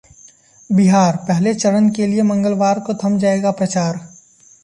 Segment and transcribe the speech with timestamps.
[0.69, 3.99] बिहार: पहले चरण के लिए मंगलवार को थम जायेगा प्रचार